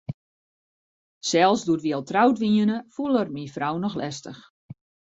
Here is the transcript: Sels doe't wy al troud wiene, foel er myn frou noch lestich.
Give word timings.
Sels 1.31 1.63
doe't 1.67 1.83
wy 1.85 1.91
al 1.97 2.05
troud 2.11 2.35
wiene, 2.43 2.77
foel 2.93 3.19
er 3.21 3.29
myn 3.35 3.53
frou 3.55 3.75
noch 3.81 3.97
lestich. 4.01 4.41